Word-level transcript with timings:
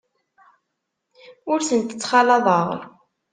Ur 1.51 1.59
tent-ttxalaḍeɣ. 1.67 2.67